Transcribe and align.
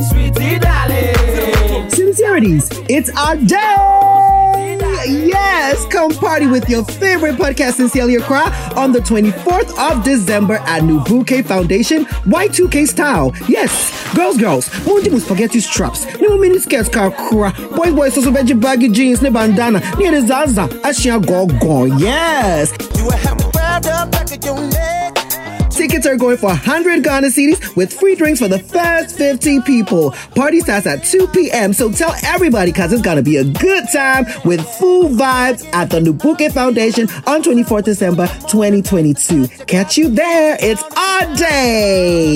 Sweetie 0.00 0.58
darling. 0.58 1.90
Sincerities, 1.90 2.68
it's 2.88 3.10
our 3.16 3.36
day! 3.36 4.78
Yes, 5.04 5.84
come 5.86 6.12
party 6.12 6.46
with 6.46 6.68
your 6.68 6.84
favorite 6.84 7.34
podcast, 7.36 7.74
Sincerely 7.74 8.16
Accra, 8.16 8.52
on 8.76 8.92
the 8.92 9.00
24th 9.00 9.76
of 9.78 10.04
December 10.04 10.54
at 10.54 10.82
Nubuke 10.82 11.44
Foundation, 11.44 12.04
Y2K 12.24 12.86
style. 12.86 13.34
Yes, 13.48 14.14
girls, 14.14 14.38
girls, 14.38 14.70
won't 14.86 15.04
you 15.04 15.18
spaghetti 15.18 15.60
straps? 15.60 16.06
No 16.20 16.36
mini 16.38 16.58
skirts, 16.58 16.88
car 16.88 17.10
cra. 17.10 17.52
Boy, 17.74 17.92
boys, 17.92 18.16
also 18.16 18.30
veggie 18.30 18.58
baggy 18.60 18.88
jeans, 18.88 19.20
ne 19.22 19.30
bandana, 19.30 19.80
near 19.98 20.12
the 20.12 20.26
Zaza, 20.26 20.68
Ashia 20.84 21.24
go 21.26 21.46
go. 21.58 21.84
Yes. 21.96 22.70
Tickets 26.02 26.14
are 26.14 26.18
going 26.18 26.36
for 26.36 26.46
100 26.46 27.04
Ghana 27.04 27.28
cedis 27.28 27.76
with 27.76 27.92
free 27.92 28.16
drinks 28.16 28.40
for 28.40 28.48
the 28.48 28.58
first 28.58 29.16
50 29.16 29.60
people. 29.60 30.10
Party 30.34 30.58
starts 30.60 30.86
at 30.86 31.04
2 31.04 31.28
p.m. 31.28 31.72
So 31.72 31.92
tell 31.92 32.12
everybody 32.24 32.72
because 32.72 32.92
it's 32.92 33.02
going 33.02 33.18
to 33.18 33.22
be 33.22 33.36
a 33.36 33.44
good 33.44 33.84
time 33.92 34.26
with 34.44 34.66
full 34.78 35.08
vibes 35.08 35.64
at 35.72 35.90
the 35.90 36.00
Nubuke 36.00 36.52
Foundation 36.52 37.08
on 37.26 37.42
24th 37.42 37.84
December 37.84 38.26
2022. 38.48 39.46
Catch 39.66 39.96
you 39.96 40.08
there. 40.10 40.56
It's 40.60 40.82
our 40.82 41.36
day. 41.36 42.31